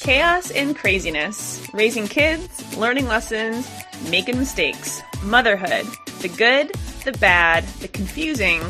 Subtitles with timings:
[0.00, 3.68] Chaos and craziness, raising kids, learning lessons,
[4.08, 5.86] making mistakes, motherhood,
[6.20, 6.72] the good,
[7.04, 8.60] the bad, the confusing.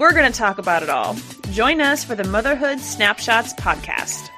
[0.00, 1.16] We're going to talk about it all.
[1.52, 4.28] Join us for the Motherhood Snapshots podcast.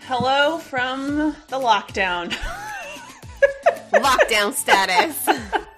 [0.00, 2.30] Hello from the lockdown.
[3.92, 5.28] Lockdown status.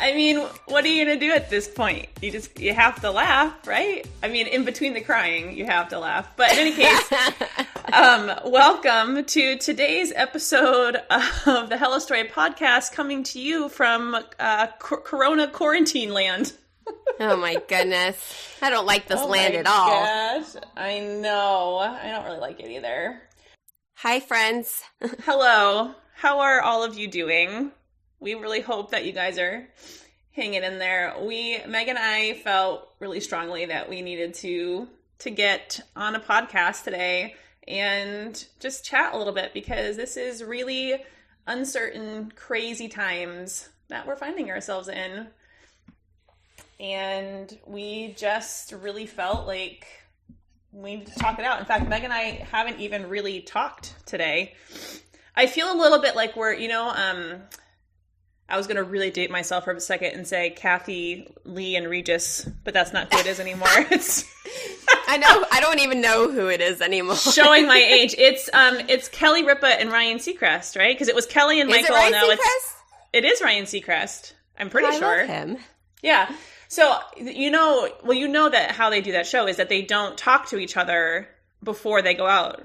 [0.00, 2.06] I mean, what are you gonna do at this point?
[2.22, 4.06] You just you have to laugh, right?
[4.22, 6.30] I mean, in between the crying, you have to laugh.
[6.36, 7.12] But in any case,
[7.92, 10.96] um, welcome to today's episode
[11.46, 16.52] of the Hello Story podcast, coming to you from uh, cor- Corona quarantine land.
[17.20, 18.56] oh my goodness.
[18.62, 19.90] I don't like this Oh land at all.
[19.90, 21.78] Gosh, I know.
[21.78, 23.20] I don't really like it either.
[23.96, 24.80] Hi, friends.
[25.24, 25.92] Hello.
[26.14, 27.72] How are all of you doing?
[28.20, 29.68] We really hope that you guys are
[30.32, 31.14] hanging in there.
[31.20, 34.88] We Meg and I felt really strongly that we needed to
[35.20, 37.34] to get on a podcast today
[37.66, 41.02] and just chat a little bit because this is really
[41.46, 45.26] uncertain, crazy times that we're finding ourselves in.
[46.80, 49.86] And we just really felt like
[50.72, 51.58] we need to talk it out.
[51.58, 54.54] In fact, Meg and I haven't even really talked today.
[55.34, 57.42] I feel a little bit like we're, you know, um,
[58.48, 61.86] I was going to really date myself for a second and say Kathie, Lee, and
[61.88, 63.68] Regis, but that's not who it is anymore.
[63.90, 64.24] It's
[65.06, 65.44] I know.
[65.50, 67.16] I don't even know who it is anymore.
[67.16, 68.14] showing my age.
[68.16, 70.94] It's um, it's Kelly Ripa and Ryan Seacrest, right?
[70.94, 71.94] Because it was Kelly and Michael.
[71.94, 72.74] it Ryan now it's Seacrest?
[73.12, 74.32] it is Ryan Seacrest.
[74.58, 75.18] I'm pretty I sure.
[75.18, 75.58] love him.
[76.02, 76.30] Yeah.
[76.68, 79.82] So you know, well, you know that how they do that show is that they
[79.82, 81.28] don't talk to each other
[81.62, 82.62] before they go out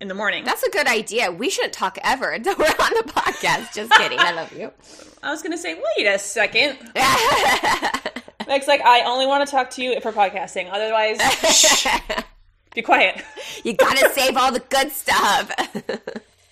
[0.00, 0.44] in the morning.
[0.44, 1.30] That's a good idea.
[1.30, 3.74] We shouldn't talk ever until we're on the podcast.
[3.74, 4.18] Just kidding.
[4.18, 4.72] I love you.
[5.22, 6.78] I was gonna say, wait a second.
[8.46, 10.68] Meg's like, I only want to talk to you if we're podcasting.
[10.72, 11.20] Otherwise,
[11.54, 11.86] shh,
[12.74, 13.22] be quiet.
[13.62, 15.52] you gotta save all the good stuff.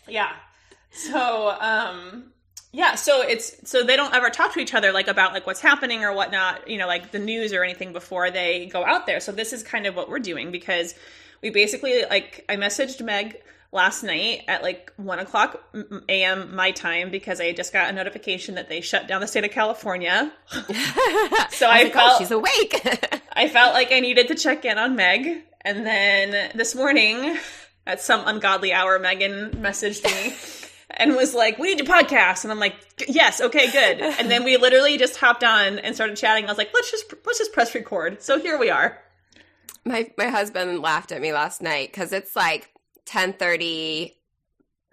[0.07, 0.33] Yeah.
[0.91, 2.33] So, um,
[2.73, 2.95] yeah.
[2.95, 6.05] So it's so they don't ever talk to each other like about like what's happening
[6.05, 6.69] or whatnot.
[6.69, 9.21] You know, like the news or anything before they go out there.
[9.21, 10.95] So this is kind of what we're doing because
[11.43, 13.41] we basically like I messaged Meg
[13.73, 15.63] last night at like one o'clock
[16.09, 16.55] a.m.
[16.55, 19.51] my time because I just got a notification that they shut down the state of
[19.51, 20.33] California.
[21.51, 23.21] so I, Like, oh, felt she's awake.
[23.33, 25.45] I felt like I needed to check in on Meg.
[25.63, 27.37] And then this morning,
[27.87, 30.35] at some ungodly hour, Megan messaged me
[30.91, 32.45] and was like, We need to podcast.
[32.45, 32.75] And I'm like,
[33.07, 34.01] Yes, okay, good.
[34.01, 36.45] And then we literally just hopped on and started chatting.
[36.45, 38.23] I was like, Let's just let's just press record.
[38.23, 38.99] So here we are.
[39.85, 42.71] My my husband laughed at me last night because it's like
[43.05, 44.17] ten thirty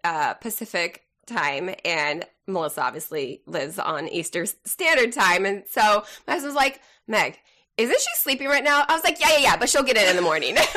[0.03, 6.55] uh, Pacific time, and Melissa obviously lives on Easter Standard Time, and so my husband's
[6.55, 7.39] like, "Meg,
[7.77, 10.09] isn't she sleeping right now?" I was like, "Yeah, yeah, yeah," but she'll get in
[10.09, 10.57] in the morning.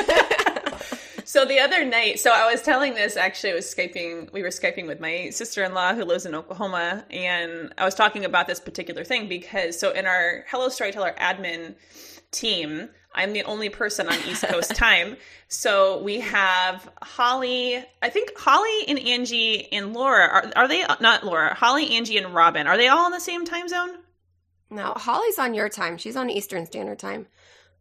[1.29, 4.49] So the other night, so I was telling this actually, I was Skyping, we were
[4.49, 8.47] Skyping with my sister in law who lives in Oklahoma, and I was talking about
[8.47, 11.75] this particular thing because, so in our Hello Storyteller admin
[12.31, 15.17] team, I'm the only person on East Coast time.
[15.47, 21.23] So we have Holly, I think Holly and Angie and Laura, are, are they, not
[21.25, 23.97] Laura, Holly, Angie, and Robin, are they all in the same time zone?
[24.69, 27.25] no, Holly's on your time; she's on Eastern Standard Time.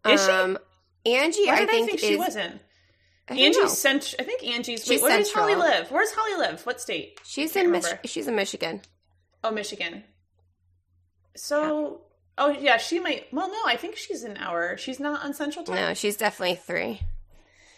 [0.07, 0.31] Is she?
[0.31, 0.57] um,
[1.05, 2.61] Angie, Why I think, I think she is, wasn't?
[3.29, 5.71] Angie's cent- I think Angie's, wait, She's where does Holly central.
[5.71, 5.91] live?
[5.91, 6.65] Where's Holly live?
[6.65, 7.21] What state?
[7.25, 8.81] She's in Mich- she's in Michigan.
[9.45, 10.05] Oh, Michigan.
[11.37, 12.01] So,
[12.39, 13.27] oh yeah, she might.
[13.33, 14.77] Well, no, I think she's an hour.
[14.77, 15.77] She's not on Central Time.
[15.77, 17.01] No, she's definitely three.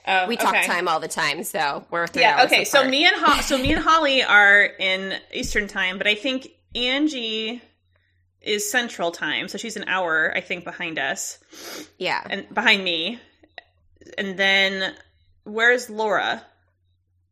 [0.07, 0.67] Oh, We talk okay.
[0.67, 2.45] time all the time, so we're three Yeah.
[2.45, 2.65] Okay.
[2.65, 6.49] So me and Ho- so me and Holly are in Eastern Time, but I think
[6.75, 7.61] Angie
[8.41, 11.39] is Central Time, so she's an hour, I think, behind us
[11.99, 13.19] yeah, and behind me.
[14.17, 14.95] And then
[15.45, 16.43] where's Laura?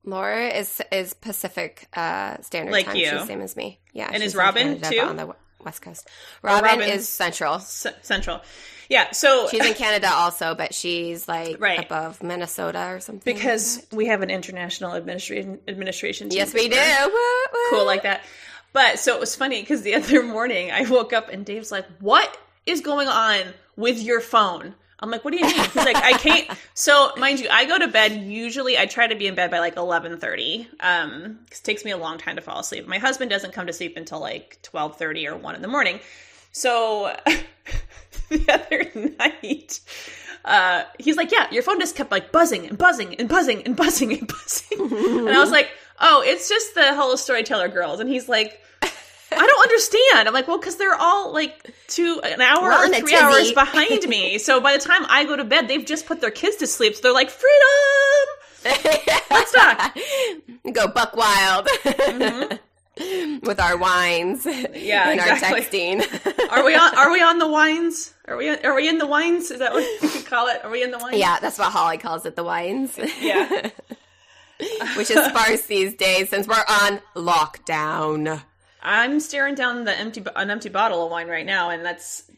[0.05, 2.97] Laura is is Pacific uh, Standard Like Time.
[2.97, 3.09] you.
[3.11, 3.81] She's same as me.
[3.95, 5.35] Yeah, And is in Robin, Canada, too?
[5.59, 6.09] But on the w- West Coast?
[6.09, 7.59] Uh, Robin Robin's- is Central.
[7.61, 8.41] Central.
[8.89, 9.11] Yeah.
[9.11, 11.79] So She's in Canada also, but she's like Right.
[11.85, 13.23] above Minnesota or something.
[13.35, 16.31] because we have an international administration administration.
[16.31, 16.77] team yes, we do.
[16.77, 17.61] Woo, woo.
[17.71, 18.23] cool like that.
[18.73, 21.87] But so it was funny because the other morning I woke up and Dave's like,
[22.01, 22.35] "What
[22.67, 23.43] is going on
[23.77, 27.41] with your phone?" I'm like, "What do you mean?" He's like, "I can't." So mind
[27.41, 28.77] you, I go to bed usually.
[28.79, 30.67] I try to be in bed by like 11:30.
[30.81, 32.87] Um, cause it takes me a long time to fall asleep.
[32.87, 36.01] My husband doesn't come to sleep until like 12:30 or one in the morning.
[36.53, 37.15] So
[38.29, 39.81] the other night.
[40.45, 43.77] Uh, he's like, yeah, your phone just kept like buzzing and buzzing and buzzing and
[43.77, 44.81] buzzing and buzzing.
[44.81, 45.69] and I was like,
[46.01, 48.01] oh, it's just the Hello Storyteller girls.
[48.01, 48.61] And he's like,
[49.31, 50.29] I don't understand.
[50.29, 54.39] I'm like, well, because they're all like two an hour or three hours behind me.
[54.49, 56.95] So by the time I go to bed, they've just put their kids to sleep.
[56.95, 59.07] So they're like, freedom.
[59.31, 59.97] Let's talk.
[60.73, 61.69] Go buck wild
[63.43, 64.75] with our wines Mm-hmm.
[64.75, 65.49] Yeah, and exactly.
[65.49, 66.51] our texting.
[66.51, 66.97] Are we on?
[66.97, 68.15] Are we on the wines?
[68.27, 68.49] Are we?
[68.49, 69.51] Are we in the wines?
[69.51, 70.65] Is that what you call it?
[70.65, 71.17] Are we in the wines?
[71.17, 72.99] yeah, that's what Holly calls it, the wines.
[73.21, 73.71] Yeah.
[74.97, 78.43] Which is sparse these days since we're on lockdown.
[78.83, 82.31] I'm staring down the empty an empty bottle of wine right now, and that's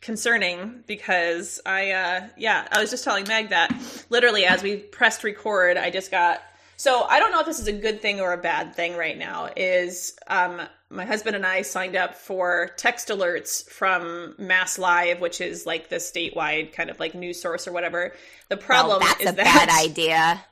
[0.00, 3.74] concerning because I uh yeah, I was just telling Meg that
[4.10, 6.42] literally as we pressed record, I just got
[6.76, 9.16] so I don't know if this is a good thing or a bad thing right
[9.16, 9.48] now.
[9.56, 10.60] Is um
[10.90, 15.88] my husband and I signed up for text alerts from Mass Live, which is like
[15.88, 18.12] the statewide kind of like news source or whatever.
[18.48, 20.44] The problem that's is a that bad idea.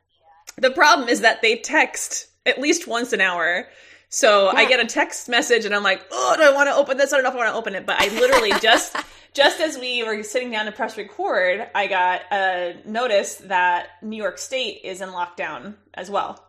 [0.56, 3.68] the problem is that they text at least once an hour.
[4.08, 6.96] So I get a text message and I'm like, oh, do I want to open
[6.96, 7.12] this?
[7.12, 7.84] I don't know if I want to open it.
[7.84, 8.96] But I literally just,
[9.32, 14.16] just as we were sitting down to press record, I got a notice that New
[14.16, 16.44] York State is in lockdown as well.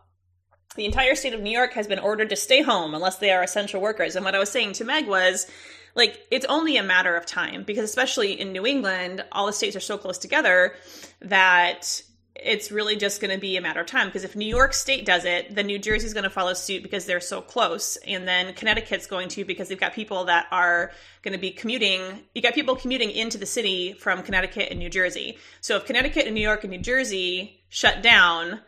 [0.76, 3.42] The entire state of New York has been ordered to stay home unless they are
[3.42, 4.14] essential workers.
[4.14, 5.46] And what I was saying to Meg was,
[5.94, 9.74] like, it's only a matter of time because, especially in New England, all the states
[9.74, 10.74] are so close together
[11.22, 12.02] that
[12.42, 15.06] it's really just going to be a matter of time because if New York State
[15.06, 18.54] does it, then New Jersey's going to follow suit because they're so close, and then
[18.54, 20.92] Connecticut's going to because they've got people that are
[21.22, 22.00] going to be commuting.
[22.34, 25.38] You got people commuting into the city from Connecticut and New Jersey.
[25.60, 28.60] So if Connecticut and New York and New Jersey shut down,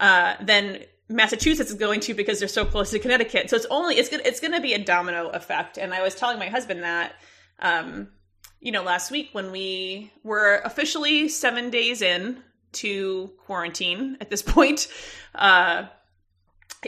[0.00, 3.50] uh, then Massachusetts is going to because they're so close to Connecticut.
[3.50, 5.78] So it's only it's gonna it's going to be a domino effect.
[5.78, 7.14] And I was telling my husband that.
[7.60, 8.08] Um,
[8.60, 12.42] you know, last week when we were officially seven days in
[12.74, 14.88] to quarantine at this point.
[15.34, 15.86] Uh,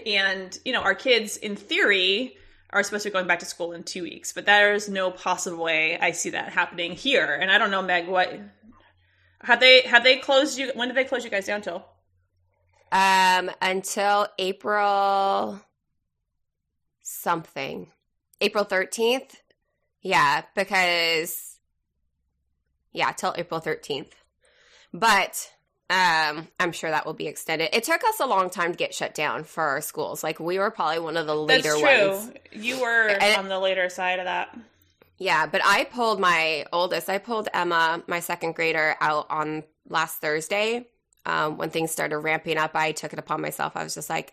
[0.04, 2.36] and, you know, our kids, in theory,
[2.70, 5.10] are supposed to be going back to school in two weeks, but there is no
[5.10, 7.34] possible way I see that happening here.
[7.34, 8.38] And I don't know, Meg, what
[9.40, 10.72] have they have they closed you?
[10.74, 11.86] When did they close you guys down till?
[12.92, 15.60] Um, until April
[17.02, 17.88] something.
[18.40, 19.36] April 13th?
[20.02, 21.58] Yeah, because
[22.92, 24.12] yeah, till April 13th.
[24.92, 25.52] But
[25.88, 27.70] um I'm sure that will be extended.
[27.72, 30.24] It took us a long time to get shut down for our schools.
[30.24, 32.08] Like we were probably one of the later That's true.
[32.10, 32.30] ones.
[32.52, 34.56] You were And- on the later side of that.
[35.18, 40.16] Yeah, but I pulled my oldest, I pulled Emma, my second grader, out on last
[40.20, 40.86] Thursday.
[41.24, 43.72] Um, when things started ramping up, I took it upon myself.
[43.76, 44.32] I was just like,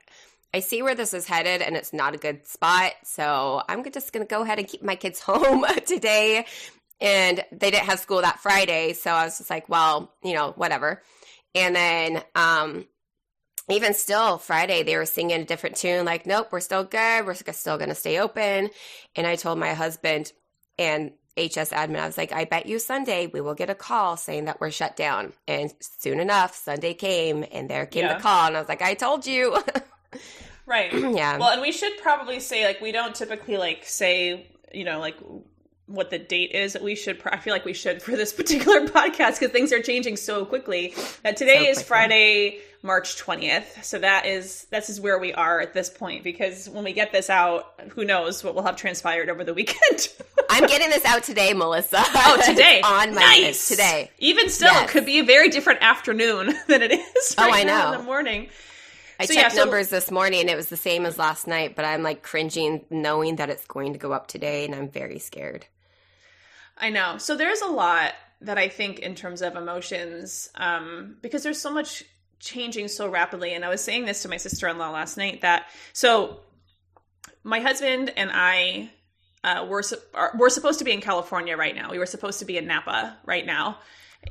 [0.53, 2.91] I see where this is headed and it's not a good spot.
[3.03, 6.45] So I'm just going to go ahead and keep my kids home today.
[7.01, 8.93] And they didn't have school that Friday.
[8.93, 11.01] So I was just like, well, you know, whatever.
[11.55, 12.85] And then, um,
[13.69, 17.25] even still, Friday, they were singing a different tune, like, nope, we're still good.
[17.25, 18.69] We're still going to stay open.
[19.15, 20.33] And I told my husband
[20.77, 24.17] and HS admin, I was like, I bet you Sunday we will get a call
[24.17, 25.33] saying that we're shut down.
[25.47, 28.15] And soon enough, Sunday came and there came Yeah.
[28.15, 28.47] the call.
[28.47, 29.57] And I was like, I told you.
[30.65, 30.93] Right.
[30.93, 31.37] yeah.
[31.37, 35.17] Well, and we should probably say like we don't typically like say you know like
[35.87, 36.73] what the date is.
[36.73, 37.21] That we should.
[37.25, 40.93] I feel like we should for this particular podcast because things are changing so quickly.
[41.23, 41.87] That today So is quickly.
[41.87, 43.83] Friday, March twentieth.
[43.83, 47.11] So that is this is where we are at this point because when we get
[47.11, 50.09] this out, who knows what will have transpired over the weekend.
[50.49, 52.01] I'm getting this out today, Melissa.
[52.15, 54.09] Oh, today on my nice today.
[54.19, 54.89] Even still, Yes.
[54.89, 57.35] it could be a very different afternoon than it is.
[57.37, 57.93] Oh, right I now know.
[57.93, 58.49] in the morning.
[59.19, 60.49] I So, checked yeah, so- numbers this morning.
[60.49, 63.93] It was the same as last night, but I'm like cringing knowing that it's going
[63.93, 65.65] to go up today, and I'm very scared.
[66.77, 67.17] I know.
[67.17, 71.71] So there's a lot that I think in terms of emotions, um, because there's so
[71.71, 72.03] much
[72.39, 73.53] changing so rapidly.
[73.53, 76.39] And I was saying this to my sister in law last night that so
[77.43, 78.91] my husband and I
[79.43, 81.91] uh, were su- are, we're supposed to be in California right now.
[81.91, 83.77] We were supposed to be in Napa right now.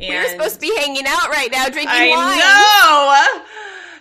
[0.00, 3.44] And We're supposed to be hanging out right now, drinking I wine.
[3.44, 3.44] know.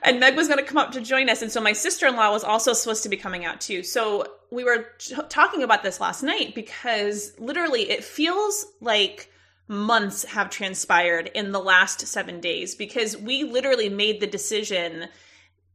[0.03, 2.15] And Meg was going to come up to join us, and so my sister in
[2.15, 3.83] law was also supposed to be coming out too.
[3.83, 9.31] So we were t- talking about this last night because literally it feels like
[9.67, 15.07] months have transpired in the last seven days because we literally made the decision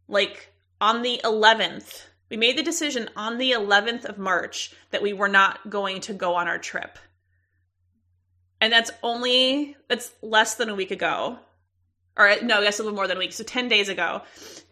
[0.06, 2.02] like on the 11th.
[2.28, 6.12] We made the decision on the 11th of March that we were not going to
[6.12, 6.98] go on our trip.
[8.60, 11.38] And that's only that's less than a week ago.
[12.16, 13.32] Or no, that's a little more than a week.
[13.32, 14.22] So 10 days ago.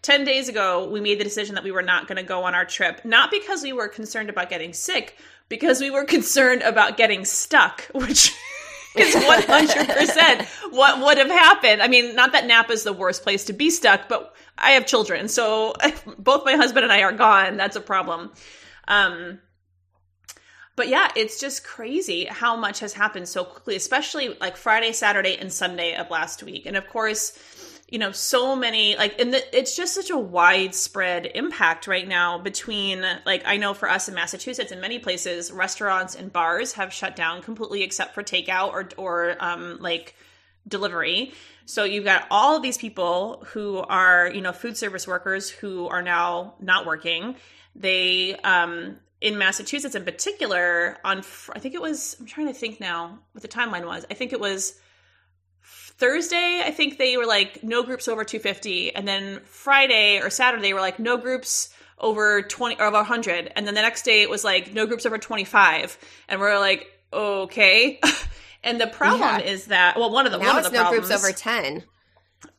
[0.03, 2.55] 10 days ago, we made the decision that we were not going to go on
[2.55, 5.17] our trip, not because we were concerned about getting sick,
[5.49, 8.35] because we were concerned about getting stuck, which
[8.97, 11.83] is 100% what would have happened.
[11.83, 14.87] I mean, not that Napa is the worst place to be stuck, but I have
[14.87, 15.29] children.
[15.29, 15.75] So
[16.19, 17.57] both my husband and I are gone.
[17.57, 18.33] That's a problem.
[18.87, 19.41] Um,
[20.77, 25.37] but yeah, it's just crazy how much has happened so quickly, especially like Friday, Saturday,
[25.39, 26.67] and Sunday of last week.
[26.67, 27.39] And of course,
[27.89, 32.39] you know, so many like, and the, it's just such a widespread impact right now
[32.39, 36.93] between like, I know for us in Massachusetts, in many places, restaurants and bars have
[36.93, 40.17] shut down completely except for takeout or, or um, like
[40.67, 41.35] delivery.
[41.67, 46.03] So you've got all these people who are, you know, food service workers who are
[46.03, 47.37] now not working.
[47.77, 52.79] They, um, in Massachusetts in particular, on I think it was I'm trying to think
[52.79, 54.05] now what the timeline was.
[54.11, 54.79] I think it was
[55.63, 56.63] Thursday.
[56.63, 60.81] I think they were like no groups over 250, and then Friday or Saturday were
[60.81, 64.45] like no groups over 20 or over 100, and then the next day it was
[64.45, 68.01] like no groups over 25, and we're like okay.
[68.63, 69.39] and the problem yeah.
[69.39, 71.83] is that well, one of the now one of the no problems, groups over 10.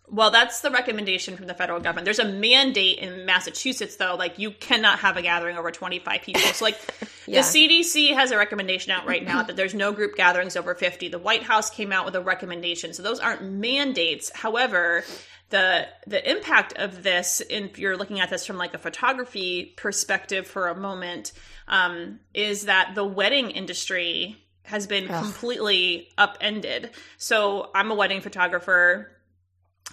[0.08, 2.06] Well, that's the recommendation from the federal government.
[2.06, 6.42] There's a mandate in Massachusetts, though, like you cannot have a gathering over 25 people.
[6.42, 6.80] So, like,
[7.28, 7.42] yeah.
[7.42, 11.10] the CDC has a recommendation out right now that there's no group gatherings over 50.
[11.10, 12.94] The White House came out with a recommendation.
[12.94, 14.32] So, those aren't mandates.
[14.36, 15.04] However,
[15.50, 20.46] the the impact of this, if you're looking at this from like a photography perspective
[20.46, 21.32] for a moment,
[21.68, 25.24] um, is that the wedding industry has been Ugh.
[25.24, 26.92] completely upended.
[27.18, 29.15] So, I'm a wedding photographer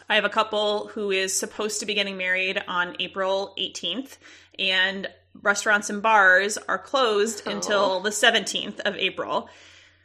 [0.08, 4.18] I have a couple who is supposed to be getting married on April 18th,
[4.58, 5.08] and
[5.40, 7.50] restaurants and bars are closed oh.
[7.50, 9.48] until the 17th of April.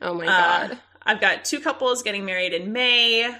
[0.01, 0.71] Oh my God.
[0.71, 3.33] Uh, I've got two couples getting married in May.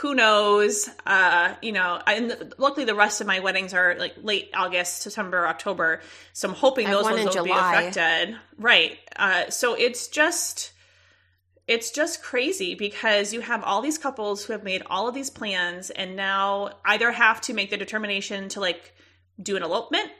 [0.00, 0.90] Who knows?
[1.06, 5.46] Uh, you know, and luckily the rest of my weddings are like late August, September,
[5.46, 6.02] October.
[6.34, 8.36] So I'm hoping those ones won't be affected.
[8.58, 8.98] Right.
[9.16, 10.72] Uh, so it's just
[11.66, 15.30] it's just crazy because you have all these couples who have made all of these
[15.30, 18.94] plans and now either have to make the determination to like
[19.42, 20.10] do an elopement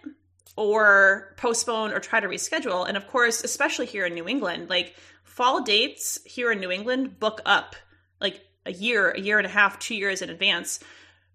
[0.57, 2.87] or postpone or try to reschedule.
[2.87, 7.21] And of course, especially here in New England, like fall dates here in New England
[7.21, 7.77] book up
[8.21, 10.81] like a year, a year and a half, two years in advance.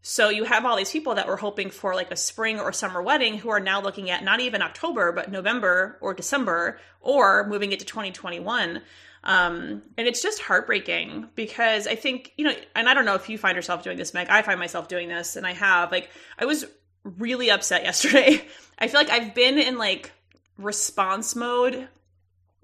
[0.01, 3.01] So you have all these people that were hoping for like a spring or summer
[3.01, 7.72] wedding who are now looking at not even October, but November or December or moving
[7.72, 8.82] it to 2021.
[9.23, 13.29] Um, and it's just heartbreaking because I think, you know, and I don't know if
[13.29, 14.27] you find yourself doing this, Meg.
[14.29, 15.91] I find myself doing this, and I have.
[15.91, 16.09] Like,
[16.39, 16.65] I was
[17.03, 18.43] really upset yesterday.
[18.79, 20.11] I feel like I've been in like
[20.57, 21.87] response mode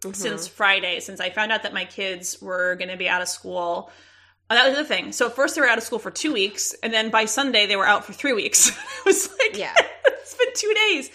[0.04, 0.14] mm-hmm.
[0.14, 3.28] since Friday, since I found out that my kids were going to be out of
[3.28, 3.92] school.
[4.50, 5.12] Oh, that was the thing.
[5.12, 7.76] So first they were out of school for two weeks, and then by Sunday they
[7.76, 8.70] were out for three weeks.
[8.70, 9.74] it was like, yeah,
[10.06, 11.12] it's been two days.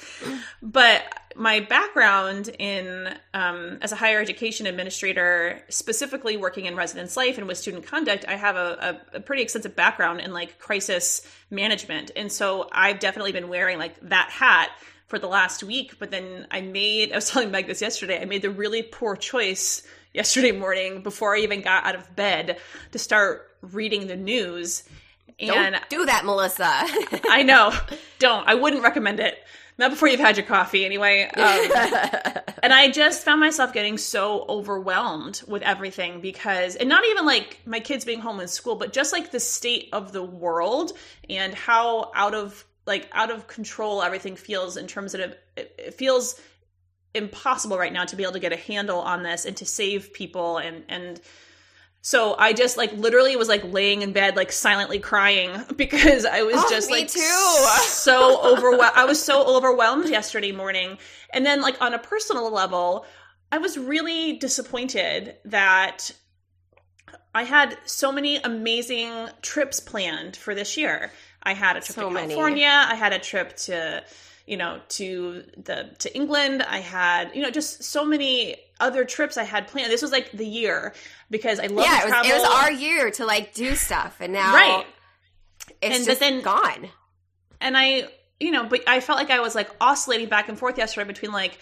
[0.62, 1.02] But
[1.36, 7.46] my background in um, as a higher education administrator specifically working in residence life and
[7.46, 12.10] with student conduct i have a, a, a, pretty extensive background in like crisis management.
[12.16, 14.70] And so i've definitely been wearing like that hat
[15.06, 18.24] for the last week but then i made i was telling meg this yesterday i
[18.24, 22.58] made the really poor choice yesterday morning before i even got out of bed
[22.92, 24.82] to start reading the news.
[25.40, 26.68] And don't do that melissa.
[27.30, 27.72] I know.
[28.18, 28.46] Don't.
[28.46, 29.34] I wouldn't recommend it
[29.78, 31.24] not before you've had your coffee, anyway.
[31.24, 31.34] Um,
[32.62, 37.58] and I just found myself getting so overwhelmed with everything because, and not even like
[37.64, 40.92] my kids being home in school, but just like the state of the world
[41.28, 45.94] and how out of like out of control everything feels in terms of it, it
[45.94, 46.40] feels
[47.14, 50.12] impossible right now to be able to get a handle on this and to save
[50.12, 51.20] people and and
[52.04, 56.42] so I just like literally was like laying in bed, like silently crying because I
[56.42, 57.20] was oh, just like too.
[57.86, 58.92] so overwhelmed.
[58.96, 60.98] I was so overwhelmed yesterday morning.
[61.32, 63.06] And then like on a personal level,
[63.52, 66.10] I was really disappointed that
[67.34, 71.12] I had so many amazing trips planned for this year.
[71.44, 72.66] I had a trip so to California.
[72.66, 72.92] Many.
[72.92, 74.02] I had a trip to
[74.46, 76.64] you know to the to England.
[76.64, 79.90] I had you know just so many other trips I had planned.
[79.90, 80.92] This was like the year
[81.30, 84.32] because I love yeah, it was, it was, our year to like do stuff, and
[84.32, 84.86] now right,
[85.80, 86.88] it's and, just then, gone.
[87.60, 88.08] And I,
[88.40, 91.32] you know, but I felt like I was like oscillating back and forth yesterday between
[91.32, 91.58] like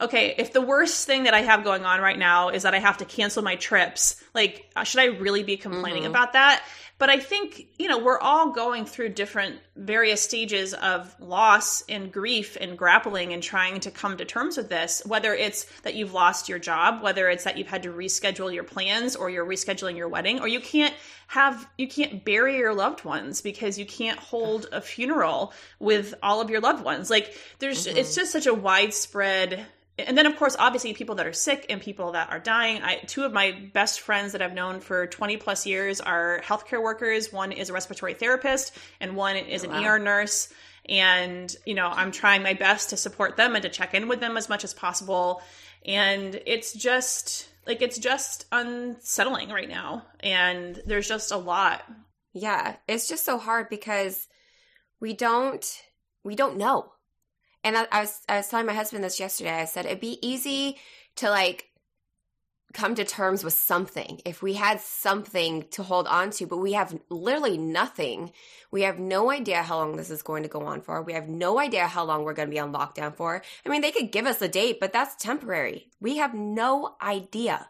[0.00, 2.78] okay, if the worst thing that I have going on right now is that I
[2.78, 6.10] have to cancel my trips, like, should I really be complaining mm-hmm.
[6.12, 6.62] about that?
[6.98, 12.10] But I think, you know, we're all going through different various stages of loss and
[12.10, 16.14] grief and grappling and trying to come to terms with this, whether it's that you've
[16.14, 19.96] lost your job, whether it's that you've had to reschedule your plans or you're rescheduling
[19.96, 20.94] your wedding, or you can't
[21.26, 26.40] have, you can't bury your loved ones because you can't hold a funeral with all
[26.40, 27.10] of your loved ones.
[27.10, 27.98] Like, there's, mm-hmm.
[27.98, 29.66] it's just such a widespread
[29.98, 32.96] and then of course obviously people that are sick and people that are dying I,
[33.06, 37.32] two of my best friends that i've known for 20 plus years are healthcare workers
[37.32, 39.94] one is a respiratory therapist and one is an wow.
[39.94, 40.52] er nurse
[40.88, 44.20] and you know i'm trying my best to support them and to check in with
[44.20, 45.40] them as much as possible
[45.86, 51.82] And it's just like it's just unsettling right now and there's just a lot.
[52.32, 54.26] Yeah, it's just so hard because
[55.00, 55.64] we don't
[56.24, 56.92] we don't know.
[57.66, 59.50] And I, I was I was telling my husband this yesterday.
[59.50, 60.78] I said it'd be easy
[61.16, 61.68] to like
[62.72, 66.74] come to terms with something if we had something to hold on to but we
[66.74, 68.30] have literally nothing.
[68.70, 71.02] We have no idea how long this is going to go on for.
[71.02, 73.42] We have no idea how long we're going to be on lockdown for.
[73.64, 75.88] I mean they could give us a date but that's temporary.
[76.00, 77.66] We have no idea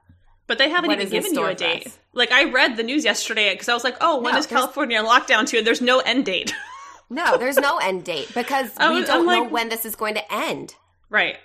[0.46, 1.98] but they haven't even given you a date.
[2.12, 5.02] like i read the news yesterday because i was like oh when no, is california
[5.02, 6.54] lockdown to and there's no end date
[7.08, 10.14] no there's no end date because was, we don't like, know when this is going
[10.14, 10.75] to end.
[11.08, 11.36] Right.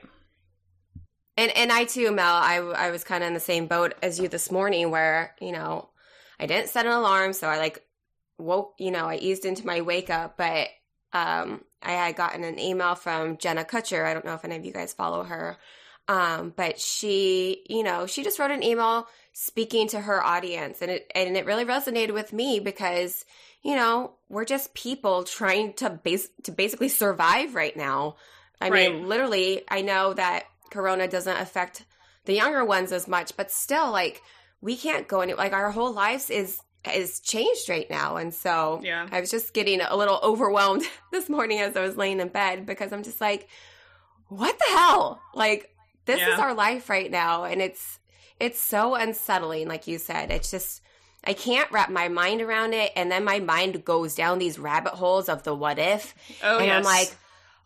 [1.37, 4.19] And and I too, Mel, I I was kind of in the same boat as
[4.19, 5.89] you this morning, where you know
[6.39, 7.83] I didn't set an alarm, so I like
[8.37, 10.67] woke, you know, I eased into my wake up, but
[11.13, 14.05] um, I had gotten an email from Jenna Kutcher.
[14.05, 15.57] I don't know if any of you guys follow her,
[16.07, 20.91] um, but she, you know, she just wrote an email speaking to her audience, and
[20.91, 23.23] it and it really resonated with me because
[23.61, 28.15] you know we're just people trying to base to basically survive right now.
[28.59, 28.93] I right.
[28.93, 31.85] mean, literally, I know that corona doesn't affect
[32.25, 34.21] the younger ones as much but still like
[34.61, 36.59] we can't go any like our whole lives is
[36.95, 41.29] is changed right now and so yeah i was just getting a little overwhelmed this
[41.29, 43.47] morning as i was laying in bed because i'm just like
[44.29, 45.69] what the hell like
[46.05, 46.33] this yeah.
[46.33, 47.99] is our life right now and it's
[48.39, 50.81] it's so unsettling like you said it's just
[51.23, 52.91] I can't wrap my mind around it.
[52.95, 56.15] And then my mind goes down these rabbit holes of the what if.
[56.43, 56.77] Oh, and yes.
[56.77, 57.15] I'm like,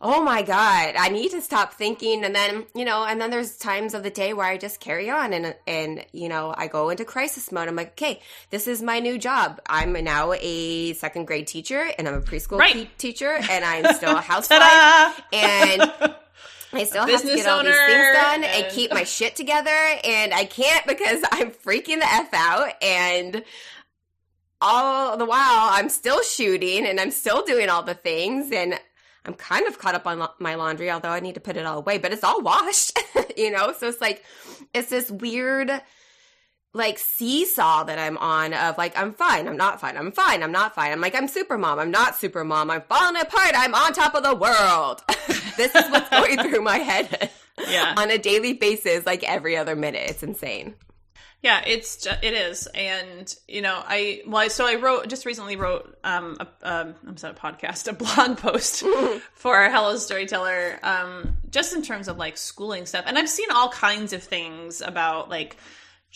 [0.00, 3.56] oh my god i need to stop thinking and then you know and then there's
[3.56, 6.90] times of the day where i just carry on and and you know i go
[6.90, 8.20] into crisis mode i'm like okay
[8.50, 12.58] this is my new job i'm now a second grade teacher and i'm a preschool
[12.58, 12.74] right.
[12.74, 16.14] te- teacher and i'm still a housewife and
[16.72, 18.64] I still have to get all these things done and...
[18.64, 19.70] and keep my shit together,
[20.04, 22.72] and I can't because I'm freaking the f out.
[22.82, 23.44] And
[24.60, 28.78] all the while, I'm still shooting and I'm still doing all the things, and
[29.26, 31.78] I'm kind of caught up on my laundry, although I need to put it all
[31.78, 32.98] away, but it's all washed,
[33.36, 33.72] you know?
[33.72, 34.24] So it's like,
[34.72, 35.70] it's this weird,
[36.74, 40.52] like seesaw that I'm on of like, I'm fine, I'm not fine, I'm fine, I'm
[40.52, 40.92] not fine.
[40.92, 44.14] I'm like, I'm super mom, I'm not super mom, I'm falling apart, I'm on top
[44.14, 45.02] of the world.
[45.56, 47.30] this is what's going through my head
[47.68, 47.94] yeah.
[47.96, 50.10] on a daily basis, like every other minute.
[50.10, 50.74] It's insane.
[51.42, 55.56] Yeah, it's just, it is, and you know, I well, so I wrote just recently
[55.56, 58.82] wrote um, a, um I'm sorry, a podcast, a blog post
[59.34, 63.68] for Hello Storyteller, um, just in terms of like schooling stuff, and I've seen all
[63.68, 65.56] kinds of things about like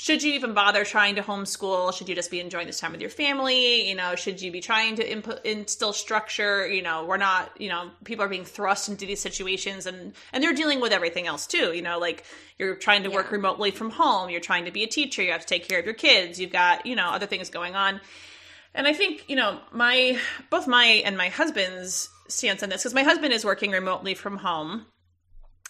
[0.02, 1.92] should you even bother trying to homeschool?
[1.92, 3.86] Should you just be enjoying this time with your family?
[3.86, 6.66] You know, should you be trying to input, instill structure?
[6.66, 10.42] You know, we're not, you know, people are being thrust into these situations and, and
[10.42, 11.74] they're dealing with everything else too.
[11.74, 12.24] You know, like
[12.58, 13.14] you're trying to yeah.
[13.14, 14.30] work remotely from home.
[14.30, 15.22] You're trying to be a teacher.
[15.22, 16.40] You have to take care of your kids.
[16.40, 18.00] You've got, you know, other things going on.
[18.74, 22.94] And I think, you know, my, both my and my husband's stance on this, because
[22.94, 24.86] my husband is working remotely from home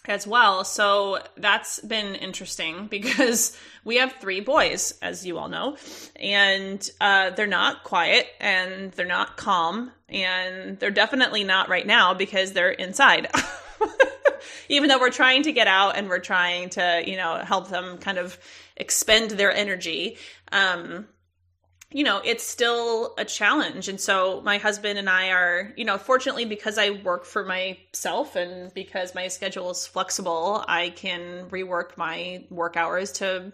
[0.06, 0.64] as well.
[0.64, 5.76] So that's been interesting because we have three boys, as you all know,
[6.16, 12.14] and uh, they're not quiet and they're not calm, and they're definitely not right now
[12.14, 13.28] because they're inside.
[14.68, 17.98] Even though we're trying to get out and we're trying to, you know, help them
[17.98, 18.38] kind of
[18.76, 20.16] expend their energy.
[20.52, 21.06] Um,
[21.92, 23.88] you know, it's still a challenge.
[23.88, 28.36] And so my husband and I are, you know, fortunately because I work for myself
[28.36, 33.52] and because my schedule is flexible, I can rework my work hours to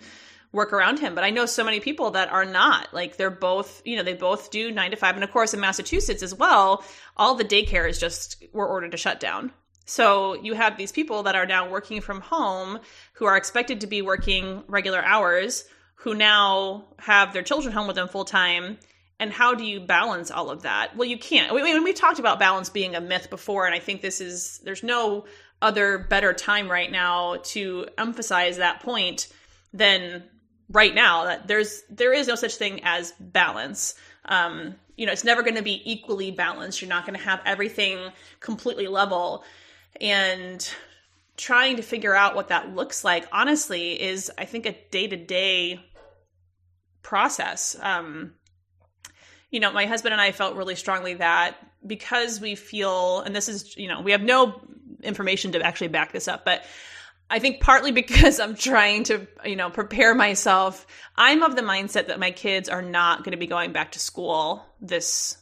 [0.52, 1.14] work around him.
[1.14, 2.92] But I know so many people that are not.
[2.92, 5.14] Like they're both, you know, they both do nine to five.
[5.14, 6.84] And of course, in Massachusetts as well,
[7.16, 9.50] all the daycare is just were ordered to shut down.
[9.86, 12.80] So you have these people that are now working from home
[13.14, 15.64] who are expected to be working regular hours
[15.96, 18.78] who now have their children home with them full time
[19.18, 20.96] and how do you balance all of that?
[20.96, 21.54] Well you can't.
[21.54, 24.58] We, we, we talked about balance being a myth before and i think this is
[24.64, 25.24] there's no
[25.62, 29.28] other better time right now to emphasize that point
[29.72, 30.22] than
[30.68, 33.94] right now that there's there is no such thing as balance.
[34.26, 36.80] Um you know it's never going to be equally balanced.
[36.80, 37.98] You're not going to have everything
[38.40, 39.44] completely level.
[40.00, 40.68] And
[41.36, 45.80] trying to figure out what that looks like honestly is i think a day-to-day
[47.02, 47.76] process.
[47.80, 48.32] Um
[49.50, 53.48] you know my husband and i felt really strongly that because we feel and this
[53.48, 54.60] is you know we have no
[55.02, 56.64] information to actually back this up but
[57.30, 62.08] i think partly because i'm trying to you know prepare myself i'm of the mindset
[62.08, 65.38] that my kids are not going to be going back to school this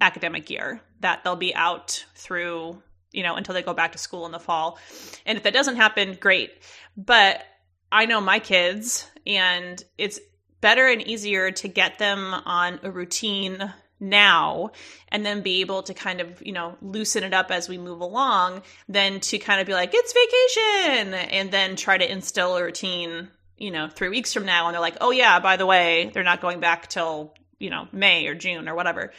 [0.00, 2.80] academic year that they'll be out through
[3.12, 4.78] you know, until they go back to school in the fall.
[5.26, 6.50] And if that doesn't happen, great.
[6.96, 7.42] But
[7.90, 10.20] I know my kids, and it's
[10.60, 14.70] better and easier to get them on a routine now
[15.08, 18.00] and then be able to kind of you know loosen it up as we move
[18.00, 22.62] along than to kind of be like it's vacation and then try to instill a
[22.62, 26.10] routine you know three weeks from now and they're like oh yeah by the way
[26.14, 29.12] they're not going back till you know may or june or whatever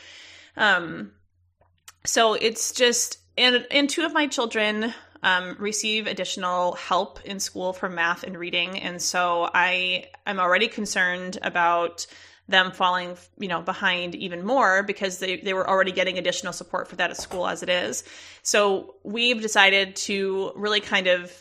[0.56, 1.12] um
[2.06, 7.74] so it's just and and two of my children um, receive additional help in school
[7.74, 8.80] for math and reading.
[8.80, 12.08] And so i i'm already concerned about
[12.48, 16.88] them falling you know behind even more because they, they were already getting additional support
[16.88, 18.04] for that at school as it is.
[18.42, 21.32] So we've decided to really kind of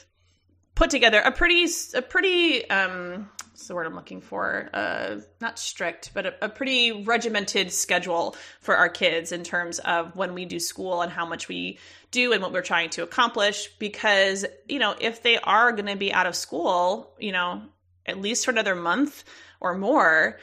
[0.75, 5.59] put together a pretty a pretty um what's the word i'm looking for uh not
[5.59, 10.45] strict but a, a pretty regimented schedule for our kids in terms of when we
[10.45, 11.77] do school and how much we
[12.13, 15.97] do and what we're trying to accomplish because you know if they are going to
[15.97, 17.61] be out of school you know
[18.07, 19.25] at least for another month
[19.59, 20.39] or more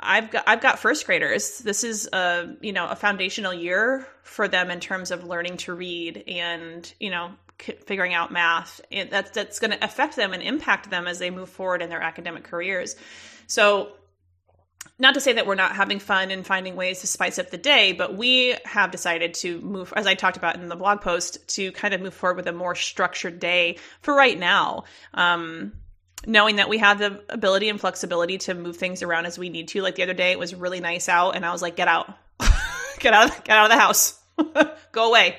[0.00, 1.58] I've got I've got first graders.
[1.58, 5.74] This is a you know a foundational year for them in terms of learning to
[5.74, 8.80] read and you know figuring out math.
[8.90, 11.90] And that's that's going to affect them and impact them as they move forward in
[11.90, 12.96] their academic careers.
[13.46, 13.92] So,
[14.98, 17.58] not to say that we're not having fun and finding ways to spice up the
[17.58, 21.48] day, but we have decided to move, as I talked about in the blog post,
[21.56, 24.84] to kind of move forward with a more structured day for right now.
[25.14, 25.72] Um,
[26.26, 29.68] knowing that we have the ability and flexibility to move things around as we need
[29.68, 29.82] to.
[29.82, 32.12] Like the other day, it was really nice out, and I was like, "Get out,
[32.98, 34.20] get out, get out of the house,
[34.92, 35.36] go away,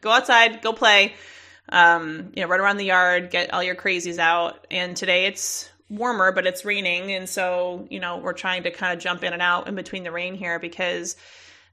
[0.00, 1.14] go outside, go play."
[1.70, 4.66] Um, you know, run around the yard, get all your crazies out.
[4.70, 8.92] And today it's warmer, but it's raining, and so you know we're trying to kind
[8.92, 11.16] of jump in and out in between the rain here because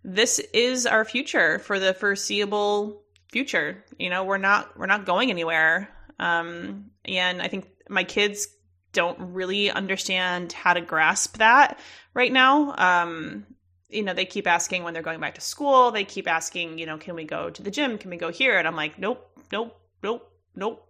[0.03, 3.83] this is our future for the foreseeable future.
[3.97, 5.89] You know, we're not we're not going anywhere.
[6.19, 8.47] Um, and I think my kids
[8.93, 11.79] don't really understand how to grasp that
[12.13, 12.73] right now.
[12.77, 13.45] Um,
[13.89, 15.91] you know, they keep asking when they're going back to school.
[15.91, 17.97] They keep asking, you know, can we go to the gym?
[17.97, 18.57] Can we go here?
[18.57, 20.87] And I'm like, nope, nope, nope, nope.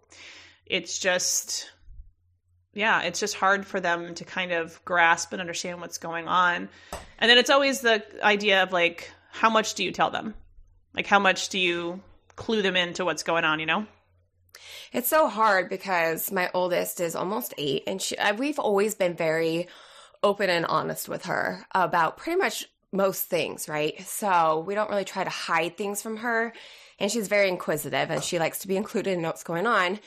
[0.66, 1.70] It's just,
[2.74, 6.68] yeah, it's just hard for them to kind of grasp and understand what's going on.
[7.18, 10.34] And then it's always the idea of like, how much do you tell them?
[10.94, 12.00] Like, how much do you
[12.36, 13.86] clue them into what's going on, you know?
[14.92, 19.68] It's so hard because my oldest is almost eight, and she, we've always been very
[20.22, 24.00] open and honest with her about pretty much most things, right?
[24.06, 26.52] So we don't really try to hide things from her.
[26.98, 30.00] And she's very inquisitive and she likes to be included in what's going on.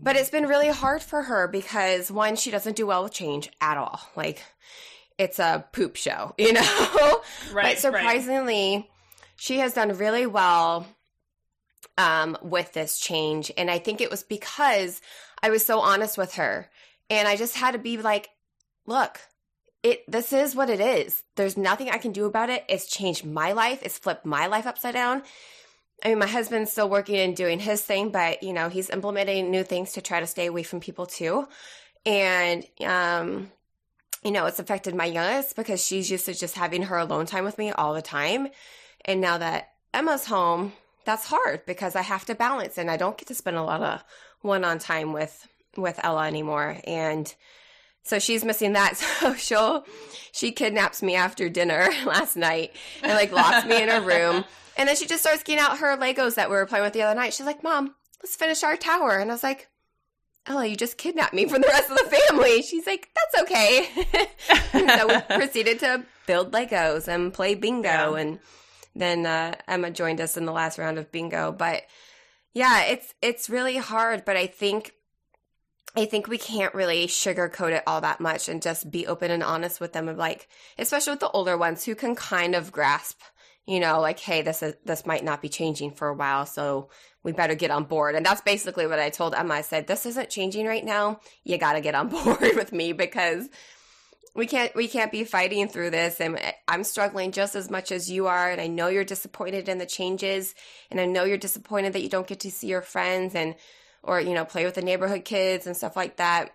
[0.00, 3.50] But it's been really hard for her because one, she doesn't do well with change
[3.60, 4.00] at all.
[4.16, 4.42] Like
[5.18, 7.20] it's a poop show, you know?
[7.52, 7.74] Right.
[7.74, 8.90] but surprisingly, right.
[9.36, 10.86] she has done really well
[11.98, 13.52] um, with this change.
[13.56, 15.00] And I think it was because
[15.42, 16.70] I was so honest with her.
[17.10, 18.30] And I just had to be like,
[18.86, 19.20] look,
[19.82, 21.22] it this is what it is.
[21.36, 22.64] There's nothing I can do about it.
[22.68, 23.80] It's changed my life.
[23.82, 25.22] It's flipped my life upside down.
[26.04, 29.50] I mean, my husband's still working and doing his thing, but you know, he's implementing
[29.50, 31.48] new things to try to stay away from people too.
[32.04, 33.50] And um,
[34.22, 37.44] you know, it's affected my youngest because she's used to just having her alone time
[37.44, 38.48] with me all the time.
[39.04, 40.72] And now that Emma's home,
[41.04, 43.82] that's hard because I have to balance and I don't get to spend a lot
[43.82, 44.04] of
[44.40, 46.78] one on time with with Ella anymore.
[46.84, 47.32] And
[48.02, 48.94] so she's missing that.
[49.20, 49.86] So she'll
[50.32, 54.44] she kidnaps me after dinner last night and like locks me in her room.
[54.76, 57.02] And then she just starts getting out her Legos that we were playing with the
[57.02, 57.34] other night.
[57.34, 59.18] She's like, Mom, let's finish our tower.
[59.18, 59.68] And I was like,
[60.46, 62.62] Ella, you just kidnapped me from the rest of the family.
[62.68, 63.88] She's like, that's okay.
[64.96, 68.16] so we proceeded to build Legos and play bingo yeah.
[68.16, 68.38] and
[68.94, 71.52] then uh, Emma joined us in the last round of bingo.
[71.52, 71.82] But
[72.52, 74.24] yeah, it's it's really hard.
[74.24, 74.92] But I think
[75.96, 79.42] I think we can't really sugarcoat it all that much and just be open and
[79.42, 80.08] honest with them.
[80.08, 83.20] Of like, especially with the older ones who can kind of grasp,
[83.66, 86.90] you know, like, hey, this is this might not be changing for a while, so
[87.22, 88.14] we better get on board.
[88.14, 89.54] And that's basically what I told Emma.
[89.54, 91.20] I said, this isn't changing right now.
[91.42, 93.48] You got to get on board with me because
[94.34, 97.92] we can't we can't be fighting through this and eh, i'm struggling just as much
[97.92, 100.54] as you are and i know you're disappointed in the changes
[100.90, 103.54] and i know you're disappointed that you don't get to see your friends and
[104.02, 106.50] or you know play with the neighborhood kids and stuff like that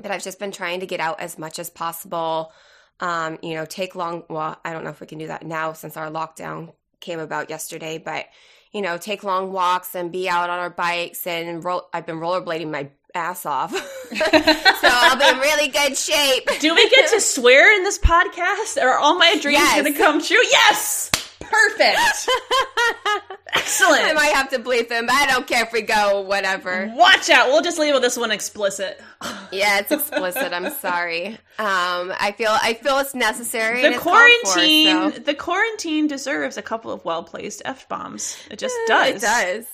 [0.00, 2.52] but i've just been trying to get out as much as possible
[3.00, 5.72] um, you know take long well i don't know if we can do that now
[5.72, 8.26] since our lockdown came about yesterday but
[8.72, 12.18] you know take long walks and be out on our bikes and roll i've been
[12.18, 13.72] rollerblading my ass off.
[14.12, 14.16] so
[14.82, 16.48] I'll be in really good shape.
[16.60, 18.80] Do we get to swear in this podcast?
[18.80, 19.80] Are all my dreams yes.
[19.80, 20.42] going to come true?
[20.50, 21.10] Yes.
[21.40, 21.98] Perfect.
[23.54, 24.04] Excellent.
[24.04, 26.92] I might have to bleep them, but I don't care if we go whatever.
[26.94, 27.48] Watch out.
[27.48, 29.00] We'll just label this one explicit.
[29.50, 30.52] Yeah, it's explicit.
[30.52, 31.28] I'm sorry.
[31.28, 33.80] Um, I feel I feel it's necessary.
[33.80, 37.88] The it's called for, quarantine so- the quarantine deserves a couple of well placed F
[37.88, 38.36] bombs.
[38.50, 39.16] It just does.
[39.16, 39.66] It does.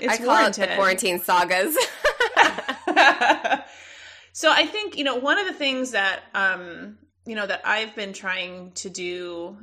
[0.00, 1.76] It's I call it the quarantine sagas.
[4.32, 7.94] so I think, you know, one of the things that um, you know, that I've
[7.96, 9.58] been trying to do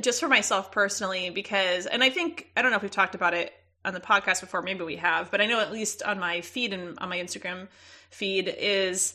[0.00, 3.34] just for myself personally because and I think I don't know if we've talked about
[3.34, 3.52] it
[3.84, 6.72] on the podcast before, maybe we have, but I know at least on my feed
[6.72, 7.68] and on my Instagram
[8.10, 9.14] feed is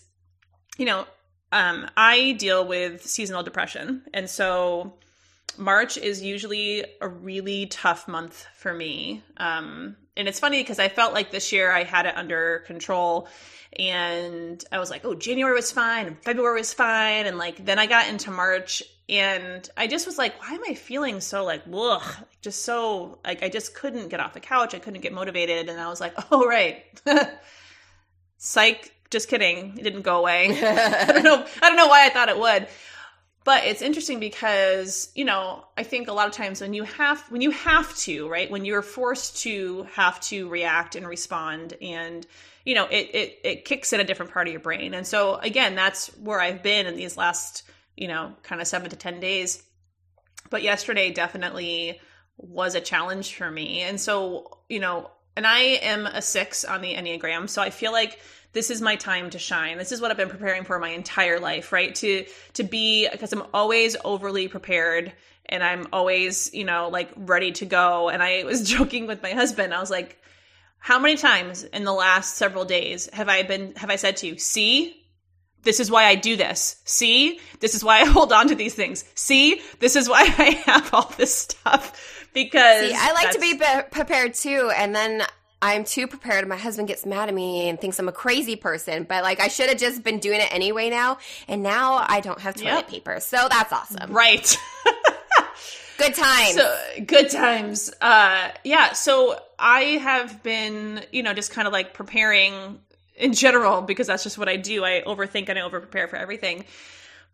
[0.77, 1.05] you know,
[1.51, 4.03] um I deal with seasonal depression.
[4.13, 4.93] And so
[5.57, 9.23] March is usually a really tough month for me.
[9.37, 13.27] Um, and it's funny because I felt like this year I had it under control
[13.77, 17.25] and I was like, oh, January was fine and February was fine.
[17.25, 20.75] And like, then I got into March and I just was like, why am I
[20.75, 22.03] feeling so like, ugh,
[22.41, 24.73] just so like, I just couldn't get off the couch.
[24.73, 25.69] I couldn't get motivated.
[25.69, 26.83] And I was like, oh, right.
[28.37, 28.93] Psych.
[29.09, 29.77] Just kidding.
[29.77, 30.47] It didn't go away.
[30.63, 31.45] I don't know.
[31.61, 32.67] I don't know why I thought it would.
[33.43, 37.21] But it's interesting because, you know, I think a lot of times when you have
[37.29, 38.49] when you have to, right?
[38.49, 42.25] When you're forced to have to react and respond and
[42.65, 44.93] you know, it it it kicks in a different part of your brain.
[44.93, 47.63] And so again, that's where I've been in these last,
[47.95, 49.63] you know, kind of 7 to 10 days.
[50.49, 51.99] But yesterday definitely
[52.37, 53.81] was a challenge for me.
[53.81, 57.91] And so, you know, and I am a 6 on the Enneagram, so I feel
[57.91, 58.19] like
[58.53, 59.77] this is my time to shine.
[59.77, 61.93] This is what I've been preparing for my entire life, right?
[61.95, 65.11] To to be because I'm always overly prepared
[65.47, 68.09] and I'm always, you know, like ready to go.
[68.09, 69.73] And I was joking with my husband.
[69.73, 70.21] I was like,
[70.77, 74.27] how many times in the last several days have I been have I said to
[74.27, 75.02] you, "See?
[75.63, 76.77] This is why I do this.
[76.85, 77.39] See?
[77.59, 79.03] This is why I hold on to these things.
[79.15, 79.61] See?
[79.79, 83.59] This is why I have all this stuff because See, I like to be
[83.91, 85.23] prepared too, and then
[85.61, 86.39] I'm too prepared.
[86.39, 89.03] and My husband gets mad at me and thinks I'm a crazy person.
[89.03, 92.39] But like, I should have just been doing it anyway now, and now I don't
[92.41, 92.87] have toilet Yep.
[92.89, 94.11] paper, so that's awesome.
[94.11, 94.57] right.
[95.97, 96.55] Good times.
[96.55, 97.91] So good times.
[98.01, 102.79] Uh yeah, so I have been, you know, just kind of like preparing
[103.15, 104.83] in general because that's just what I do.
[104.83, 106.65] I overthink and I over prepare for everything.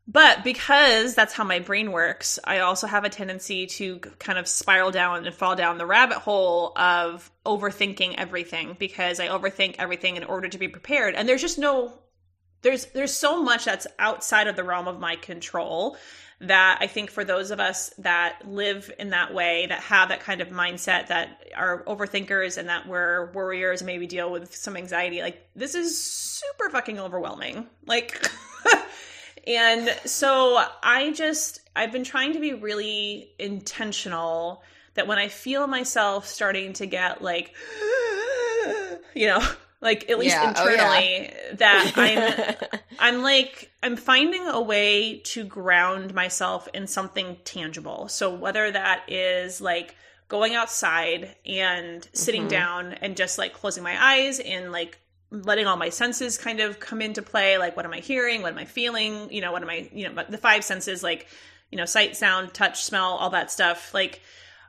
[0.08, 4.48] But because that's how my brain works, I also have a tendency to kind of
[4.48, 10.16] spiral down and fall down the rabbit hole of overthinking everything because I overthink everything
[10.16, 11.14] in order to be prepared.
[11.14, 11.94] And there's just no
[12.62, 15.96] there's there's so much that's outside of the realm of my control
[16.42, 20.22] that I think for those of us that live in that way, that have that
[20.22, 25.22] kind of mindset, that are overthinkers and that we're worriers, maybe deal with some anxiety,
[25.22, 27.68] like this is super fucking overwhelming.
[27.86, 28.26] Like,
[29.48, 35.68] and so I just, I've been trying to be really intentional that when I feel
[35.68, 37.54] myself starting to get like,
[39.14, 39.46] you know,
[39.82, 41.00] like at least Yeah, oh, yeah.
[41.00, 48.08] internally, that I'm I'm like I'm finding a way to ground myself in something tangible.
[48.10, 49.96] So whether that is like
[50.28, 52.50] going outside and sitting Mhm.
[52.50, 55.00] down and just like closing my eyes and like
[55.32, 58.52] letting all my senses kind of come into play like what am i hearing what
[58.52, 61.28] am i feeling you know what am i you know the five senses like
[61.72, 64.22] you know sight sound touch smell all that stuff like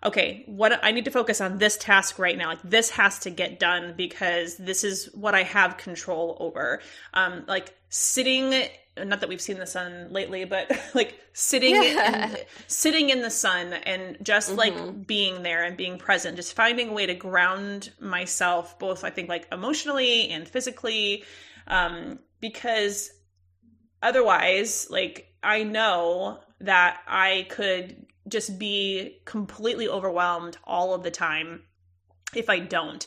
[0.04, 3.30] okay what i need to focus on this task right now like this has to
[3.30, 6.80] get done because this is what i have control over
[7.14, 8.64] um like sitting
[9.04, 12.30] not that we've seen the sun lately but like sitting Yeah.
[12.30, 12.36] in,
[12.66, 15.06] sitting in the sun and just like Mhm.
[15.06, 19.28] being there and being present just finding a way to ground myself both i think
[19.28, 21.24] like emotionally and physically
[21.68, 23.10] um because
[24.02, 31.62] otherwise like i know that i could just be completely overwhelmed all of the time
[32.34, 33.06] if i don't.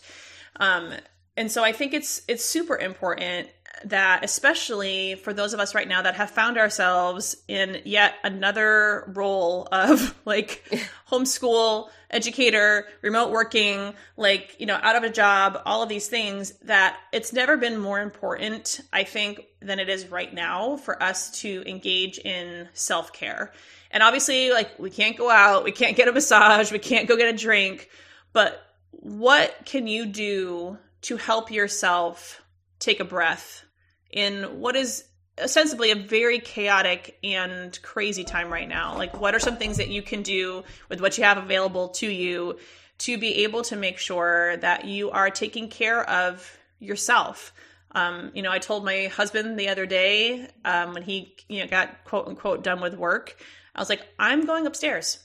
[0.58, 0.94] Um
[1.36, 3.50] and so i think it's it's super important
[3.86, 9.12] that especially for those of us right now that have found ourselves in yet another
[9.16, 10.64] role of like
[11.10, 16.52] homeschool educator remote working like you know out of a job all of these things
[16.60, 21.32] that it's never been more important i think than it is right now for us
[21.32, 23.52] to engage in self-care
[23.94, 27.16] and obviously like we can't go out we can't get a massage we can't go
[27.16, 27.90] get a drink
[28.34, 32.42] but what can you do to help yourself
[32.80, 33.64] take a breath
[34.10, 35.06] in what is
[35.42, 38.98] ostensibly a very chaotic and crazy time right now?
[38.98, 42.08] Like what are some things that you can do with what you have available to
[42.08, 42.60] you
[43.00, 47.54] to be able to make sure that you are taking care of yourself?
[47.96, 51.68] Um, you know i told my husband the other day um, when he you know
[51.68, 53.38] got quote unquote done with work
[53.76, 55.20] i was like i'm going upstairs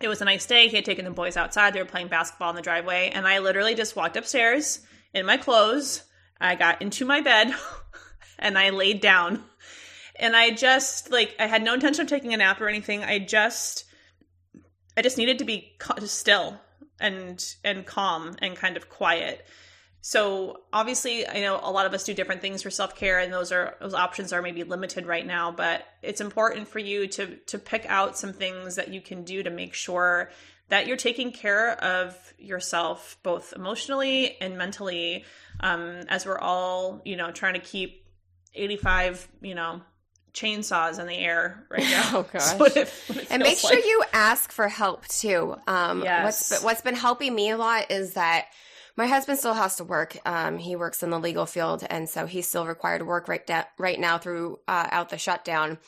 [0.00, 0.68] it was a nice day.
[0.68, 1.74] He had taken the boys outside.
[1.74, 3.10] They were playing basketball in the driveway.
[3.12, 4.80] And I literally just walked upstairs
[5.12, 6.04] in my clothes.
[6.40, 7.54] I got into my bed
[8.38, 9.44] and I laid down.
[10.16, 13.04] And I just, like, I had no intention of taking a nap or anything.
[13.04, 13.84] I just,
[14.96, 16.58] I just needed to be still
[16.98, 19.46] and, and calm and kind of quiet.
[20.02, 23.32] So obviously, I know a lot of us do different things for self care, and
[23.32, 25.52] those are those options are maybe limited right now.
[25.52, 29.42] But it's important for you to to pick out some things that you can do
[29.42, 30.30] to make sure
[30.68, 35.24] that you're taking care of yourself, both emotionally and mentally,
[35.60, 38.06] um, as we're all you know trying to keep
[38.54, 39.82] eighty five you know
[40.32, 42.10] chainsaws in the air right now.
[42.12, 42.58] Oh gosh!
[42.58, 43.84] What it, what it and make sure like.
[43.84, 45.56] you ask for help too.
[45.66, 46.50] Um, yes.
[46.50, 48.46] What's what's been helping me a lot is that
[49.00, 50.18] my husband still has to work.
[50.26, 53.50] Um, he works in the legal field, and so he's still required to work right
[53.78, 55.78] right now through uh, the shutdown.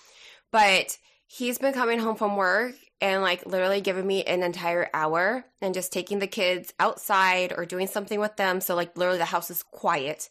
[0.50, 0.96] But
[1.26, 5.74] he's been coming home from work and like literally giving me an entire hour and
[5.74, 8.62] just taking the kids outside or doing something with them.
[8.62, 10.30] So like literally the house is quiet.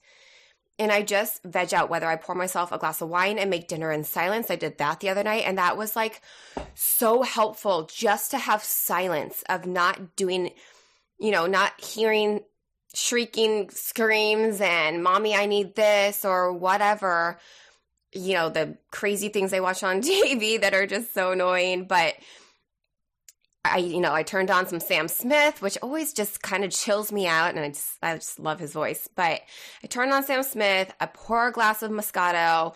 [0.79, 3.67] And I just veg out whether I pour myself a glass of wine and make
[3.67, 4.49] dinner in silence.
[4.49, 5.43] I did that the other night.
[5.45, 6.21] And that was like
[6.73, 10.51] so helpful just to have silence of not doing,
[11.19, 12.41] you know, not hearing
[12.93, 17.39] shrieking screams and mommy i need this or whatever
[18.13, 21.85] you know the crazy things they watch on tv that are just so annoying.
[21.85, 22.15] But
[23.63, 27.11] i you know i turned on some sam smith which always just kind of chills
[27.11, 29.07] me out and i just i just love his voice.
[29.15, 29.41] But
[29.83, 32.73] i turned on sam smith i pour a glass of moscato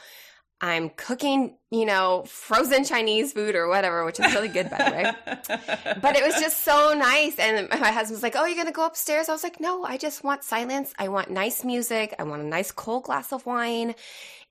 [0.66, 4.92] I'm cooking, you know, frozen Chinese food or whatever, which is really good, by the
[4.92, 5.96] way.
[6.02, 7.38] but it was just so nice.
[7.38, 9.30] And my husband was like, Oh, you're going to go upstairs?
[9.30, 10.92] I was like, No, I just want silence.
[10.98, 12.16] I want nice music.
[12.18, 13.94] I want a nice cold glass of wine.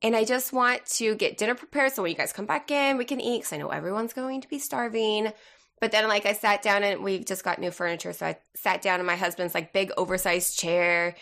[0.02, 1.92] And I just want to get dinner prepared.
[1.92, 4.40] So when you guys come back in, we can eat because I know everyone's going
[4.42, 5.32] to be starving.
[5.80, 8.12] But then, like, I sat down and we just got new furniture.
[8.12, 11.16] So I sat down in my husband's, like, big oversized chair.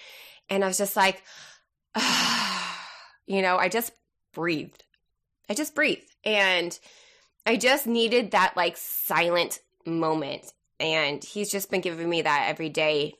[0.50, 1.22] And I was just like,
[3.26, 3.92] you know, I just
[4.32, 4.84] breathed.
[5.48, 6.10] I just breathed.
[6.24, 6.78] And
[7.46, 10.52] I just needed that like silent moment.
[10.80, 13.14] And he's just been giving me that every day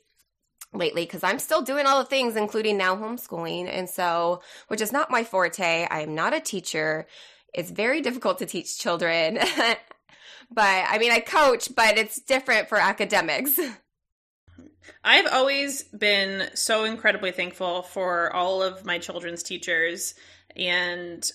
[0.73, 3.69] lately because I'm still doing all the things, including now homeschooling.
[3.69, 5.87] And so, which is not my forte.
[5.91, 7.07] I'm not a teacher.
[7.55, 9.39] It's very difficult to teach children.
[10.51, 13.59] but I mean, I coach, but it's different for academics.
[15.05, 20.15] I've always been so incredibly thankful for all of my children's teachers
[20.57, 21.31] and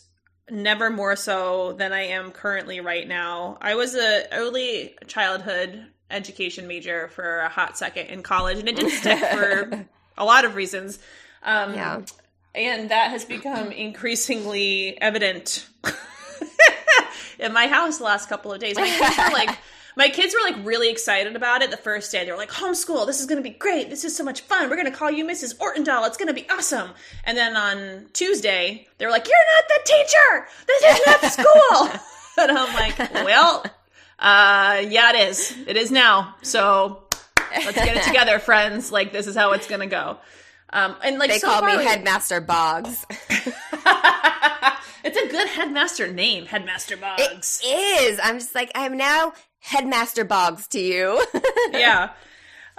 [0.50, 3.58] never more so than I am currently right now.
[3.62, 8.76] I was a early childhood education major for a hot second in college and it
[8.76, 9.86] didn't stick for
[10.18, 11.00] a lot of reasons.
[11.44, 12.02] Um, yeah.
[12.56, 15.68] And that has become increasingly evident
[17.40, 18.76] in my house the last couple of days.
[18.80, 19.58] I like
[19.98, 22.24] my kids were like really excited about it the first day.
[22.24, 23.90] They were like, homeschool, this is going to be great.
[23.90, 24.70] This is so much fun.
[24.70, 25.58] We're going to call you Mrs.
[25.58, 26.06] Ortendahl.
[26.06, 26.92] It's going to be awesome.
[27.24, 30.48] And then on Tuesday, they were like, you're not the teacher.
[30.68, 32.02] This is not school.
[32.44, 33.66] and I'm like, well,
[34.20, 35.56] uh, yeah, it is.
[35.66, 36.36] It is now.
[36.44, 37.04] So
[37.52, 38.92] let's get it together, friends.
[38.92, 40.20] Like, this is how it's going to go.
[40.70, 43.04] Um, and like they so call far, me Headmaster Boggs.
[45.04, 47.62] it's a good headmaster name, Headmaster Boggs.
[47.64, 48.20] It is.
[48.22, 51.26] I'm just like I'm now Headmaster Boggs to you.
[51.72, 52.12] yeah.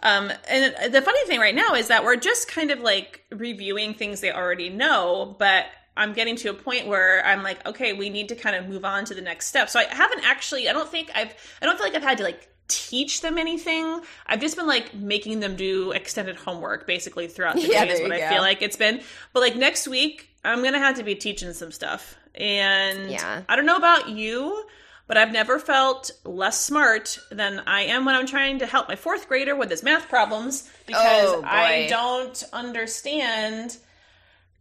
[0.02, 3.94] Um, and the funny thing right now is that we're just kind of like reviewing
[3.94, 8.08] things they already know, but I'm getting to a point where I'm like, okay, we
[8.08, 9.68] need to kind of move on to the next step.
[9.68, 12.24] So I haven't actually, I don't think I've, I don't feel like I've had to
[12.24, 14.00] like teach them anything.
[14.26, 18.00] I've just been like making them do extended homework basically throughout the yeah, day is
[18.00, 19.02] what I feel like it's been.
[19.32, 22.16] But like next week, I'm gonna have to be teaching some stuff.
[22.34, 23.42] And yeah.
[23.48, 24.64] I don't know about you,
[25.08, 28.94] but I've never felt less smart than I am when I'm trying to help my
[28.94, 33.78] fourth grader with his math problems because oh, I don't understand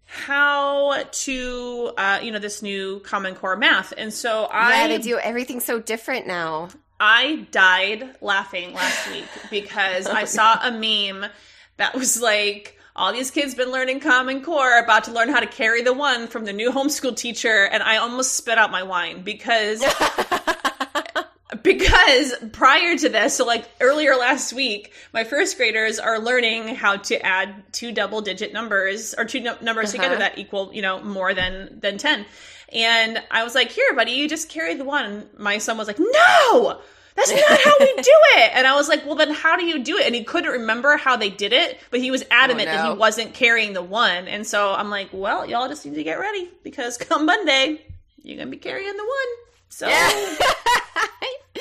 [0.05, 3.93] how to uh, you know this new common core math.
[3.95, 5.19] And so i yeah they do.
[5.19, 6.69] Everything so different now.
[6.99, 11.29] I died laughing last week because oh, i saw a meme
[11.75, 15.45] that was like all these kids been learning common core about to learn how to
[15.45, 19.21] carry the one from the new homeschool teacher and i almost spit out my wine
[19.21, 19.83] because
[21.63, 26.97] because prior to this so like earlier last week my first graders are learning how
[26.97, 30.03] to add two double digit numbers or two numbers uh-huh.
[30.03, 32.25] together that equal you know more than than 10
[32.73, 35.29] and i was like here buddy you just carry the one.
[35.37, 36.81] My son was like no
[37.17, 38.51] that's not how we do it.
[38.53, 40.05] And I was like, well, then how do you do it?
[40.05, 42.77] And he couldn't remember how they did it, but he was adamant oh, no.
[42.77, 44.27] that he wasn't carrying the one.
[44.27, 47.81] And so I'm like, well, y'all just need to get ready because come Monday,
[48.21, 49.45] you're going to be carrying the one.
[49.69, 49.87] So.
[49.87, 50.37] Yeah.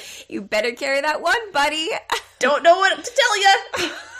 [0.29, 1.89] you better carry that one, buddy.
[2.39, 3.95] Don't know what to tell you.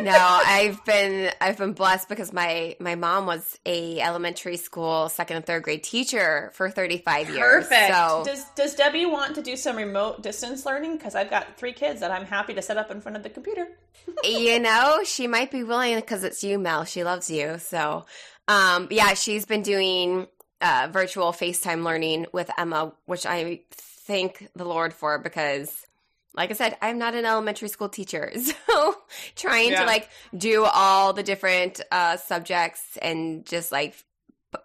[0.00, 5.36] no, I've been I've been blessed because my my mom was a elementary school second
[5.36, 7.66] and third grade teacher for 35 years.
[7.66, 7.94] Perfect.
[7.94, 10.96] So Does Does Debbie want to do some remote distance learning?
[10.96, 13.30] Because I've got three kids that I'm happy to set up in front of the
[13.30, 13.68] computer.
[14.24, 16.84] you know, she might be willing because it's you, Mel.
[16.84, 17.58] She loves you.
[17.58, 18.06] So,
[18.48, 20.26] um, yeah, she's been doing
[20.60, 25.86] uh, virtual FaceTime learning with Emma, which I thank the Lord for because
[26.34, 28.32] like I said, I'm not an elementary school teacher.
[28.72, 28.96] So
[29.36, 29.80] trying Yeah.
[29.80, 33.94] to like do all the different uh, subjects and just like,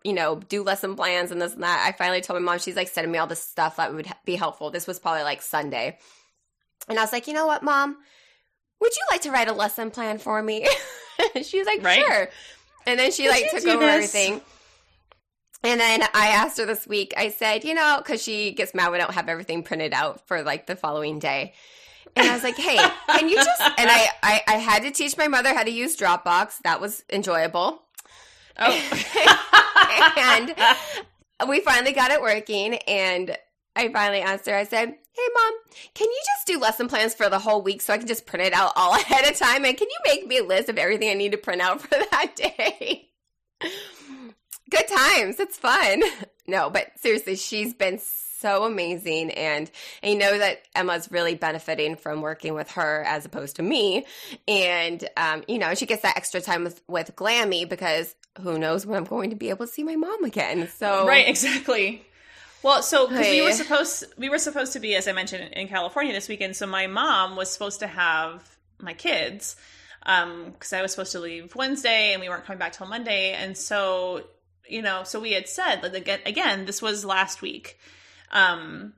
[0.03, 1.85] you know, do lesson plans and this and that.
[1.85, 4.35] I finally told my mom, she's like sending me all this stuff that would be
[4.35, 4.69] helpful.
[4.71, 5.97] This was probably like Sunday.
[6.87, 7.97] And I was like, you know what, mom?
[8.79, 10.65] Would you like to write a lesson plan for me?
[11.41, 12.05] she was like, Right.
[12.05, 12.29] sure.
[12.85, 13.93] And then she like took over this?
[13.93, 14.41] everything.
[15.63, 18.91] And then I asked her this week, I said, you know, because she gets mad
[18.91, 21.53] we don't have everything printed out for like the following day.
[22.15, 22.77] And I was like, hey,
[23.07, 25.97] can you just and I, I I had to teach my mother how to use
[25.97, 26.59] Dropbox.
[26.63, 27.81] That was enjoyable.
[28.59, 28.71] Oh.
[30.17, 30.55] and
[31.49, 33.37] we finally got it working and
[33.75, 35.53] I finally asked her, I said, Hey mom,
[35.93, 38.45] can you just do lesson plans for the whole week so I can just print
[38.45, 39.65] it out all ahead of time?
[39.65, 41.89] And can you make me a list of everything I need to print out for
[41.89, 43.09] that day?
[44.69, 45.39] Good times.
[45.39, 46.03] It's fun.
[46.49, 49.69] No, but seriously, she's been so amazing and
[50.01, 54.05] I know that Emma's really benefiting from working with her as opposed to me.
[54.47, 58.85] And um, you know, she gets that extra time with, with Glammy because who knows
[58.85, 60.69] when I'm going to be able to see my mom again.
[60.69, 62.05] So right, exactly.
[62.63, 65.67] Well, so because we were supposed we were supposed to be, as I mentioned, in
[65.67, 66.55] California this weekend.
[66.55, 69.55] So my mom was supposed to have my kids
[69.99, 73.33] because I was supposed to leave Wednesday and we weren't coming back till Monday.
[73.33, 74.23] And so
[74.69, 77.77] you know, so we had said like again, again this was last week,
[78.31, 78.93] um,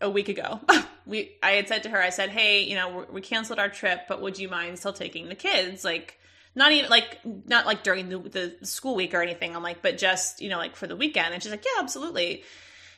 [0.00, 0.60] a week ago.
[1.06, 4.02] we I had said to her, I said, hey, you know, we canceled our trip,
[4.08, 6.18] but would you mind still taking the kids, like?
[6.54, 9.56] Not even like not like during the, the school week or anything.
[9.56, 11.32] I'm like, but just you know, like for the weekend.
[11.32, 12.44] And she's like, yeah, absolutely.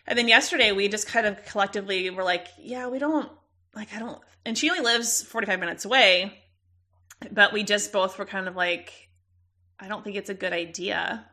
[0.09, 3.31] And then yesterday we just kind of collectively were like, yeah, we don't
[3.73, 6.39] like I don't and she only lives 45 minutes away,
[7.31, 8.93] but we just both were kind of like
[9.79, 11.27] I don't think it's a good idea.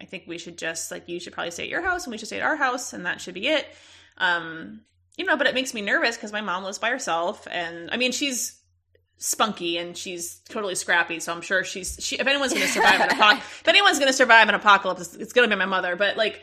[0.00, 2.18] I think we should just like you should probably stay at your house and we
[2.18, 3.66] should stay at our house and that should be it.
[4.18, 4.82] Um
[5.16, 7.96] you know, but it makes me nervous cuz my mom lives by herself and I
[7.96, 8.60] mean she's
[9.18, 13.00] spunky and she's totally scrappy so i'm sure she's she if anyone's going to survive
[13.00, 16.16] an apocalypse if anyone's to survive an apocalypse it's going to be my mother but
[16.16, 16.42] like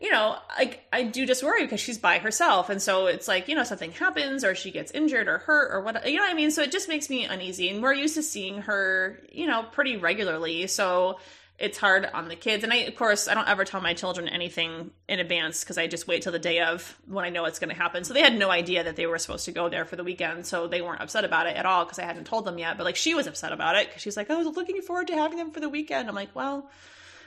[0.00, 3.48] you know, like I do just worry because she's by herself, and so it's like
[3.48, 6.30] you know something happens or she gets injured or hurt or what you know what
[6.30, 6.50] I mean.
[6.50, 9.98] So it just makes me uneasy, and we're used to seeing her, you know, pretty
[9.98, 10.66] regularly.
[10.68, 11.18] So
[11.60, 14.26] it's hard on the kids, and I of course I don't ever tell my children
[14.28, 17.58] anything in advance because I just wait till the day of when I know it's
[17.58, 18.02] going to happen.
[18.02, 20.46] So they had no idea that they were supposed to go there for the weekend,
[20.46, 22.78] so they weren't upset about it at all because I hadn't told them yet.
[22.78, 25.14] But like she was upset about it because she's like, I was looking forward to
[25.14, 26.08] having them for the weekend.
[26.08, 26.70] I'm like, well,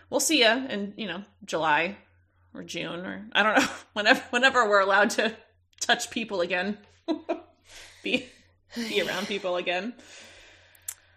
[0.10, 1.96] we'll see you in you know July
[2.56, 5.32] or June or I don't know whenever whenever we're allowed to
[5.80, 6.80] touch people again,
[8.04, 8.28] be
[8.76, 9.94] be around people again.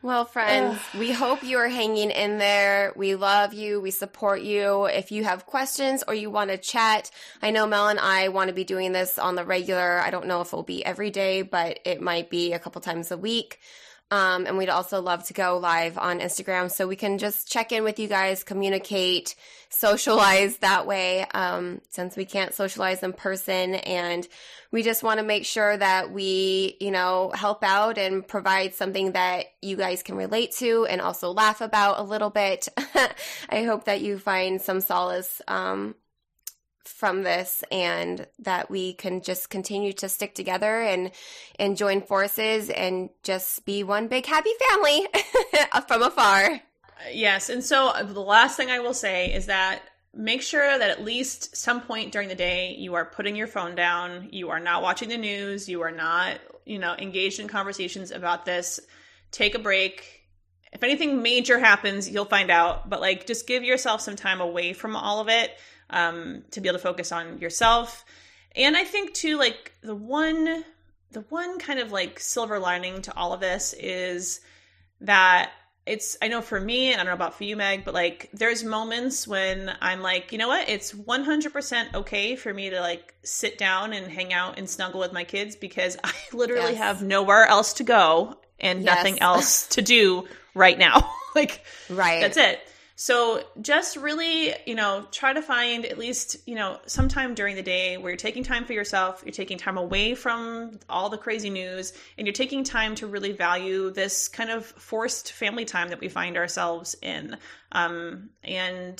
[0.06, 2.92] Well, friends, we hope you are hanging in there.
[2.94, 3.80] We love you.
[3.80, 4.84] We support you.
[4.84, 7.10] If you have questions or you want to chat,
[7.42, 9.98] I know Mel and I want to be doing this on the regular.
[9.98, 13.10] I don't know if it'll be every day, but it might be a couple times
[13.10, 13.58] a week.
[14.10, 17.72] Um, and we'd also love to go live on Instagram so we can just check
[17.72, 19.34] in with you guys, communicate,
[19.68, 23.74] socialize that way, um, since we can't socialize in person.
[23.74, 24.26] And
[24.70, 29.12] we just want to make sure that we, you know, help out and provide something
[29.12, 32.68] that you guys can relate to and also laugh about a little bit.
[33.48, 35.96] I hope that you find some solace um,
[36.88, 41.10] from this and that we can just continue to stick together and
[41.58, 45.06] and join forces and just be one big happy family
[45.88, 46.60] from afar.
[47.12, 49.82] Yes, and so uh, the last thing I will say is that
[50.14, 53.74] make sure that at least some point during the day you are putting your phone
[53.74, 58.10] down, you are not watching the news, you are not, you know, engaged in conversations
[58.10, 58.80] about this.
[59.30, 60.22] Take a break.
[60.72, 64.72] If anything major happens, you'll find out, but like just give yourself some time away
[64.72, 65.50] from all of it
[65.90, 68.04] um to be able to focus on yourself.
[68.54, 70.64] And I think too like the one
[71.12, 74.40] the one kind of like silver lining to all of this is
[75.00, 75.50] that
[75.86, 78.28] it's I know for me, and I don't know about for you, Meg, but like
[78.32, 83.14] there's moments when I'm like, you know what, it's 100% okay for me to like
[83.22, 86.78] sit down and hang out and snuggle with my kids because I literally Yes.
[86.78, 88.96] have nowhere else to go and Yes.
[88.96, 91.08] nothing else to do right now.
[91.36, 92.20] like Right.
[92.20, 92.58] that's it.
[92.98, 97.62] So just really, you know, try to find at least, you know, sometime during the
[97.62, 101.50] day where you're taking time for yourself, you're taking time away from all the crazy
[101.50, 106.00] news, and you're taking time to really value this kind of forced family time that
[106.00, 107.36] we find ourselves in.
[107.70, 108.98] Um, and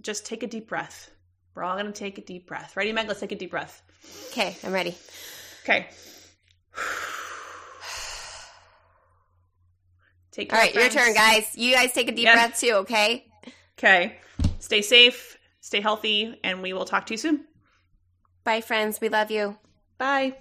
[0.00, 1.10] just take a deep breath.
[1.56, 2.76] We're all going to take a deep breath.
[2.76, 3.08] Ready, Meg?
[3.08, 3.82] Let's take a deep breath.
[4.30, 4.94] Okay, I'm ready.
[5.64, 5.88] Okay.
[10.34, 11.56] Take All care, right, your turn, guys.
[11.56, 12.34] You guys take a deep Yeah.
[12.34, 13.26] breath too, okay?
[13.78, 14.18] Okay.
[14.58, 17.44] Stay safe, stay healthy, and we will talk to you soon.
[18.42, 19.00] Bye, friends.
[19.00, 19.58] We love you.
[19.96, 20.34] Bye.